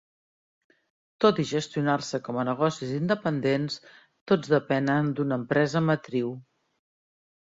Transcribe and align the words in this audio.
Tot 1.25 1.41
i 1.41 1.43
gestionar-se 1.49 2.19
com 2.27 2.39
a 2.43 2.45
negocis 2.47 2.93
independents, 2.99 3.75
tots 4.31 4.53
depenen 4.55 5.13
d'una 5.21 5.37
empresa 5.43 5.83
matriu. 5.91 6.33